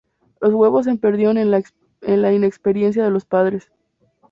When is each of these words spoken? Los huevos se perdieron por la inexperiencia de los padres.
Los 0.39 0.51
huevos 0.55 0.85
se 0.85 0.95
perdieron 0.95 1.37
por 1.51 2.09
la 2.09 2.33
inexperiencia 2.33 3.03
de 3.03 3.11
los 3.11 3.25
padres. 3.25 3.69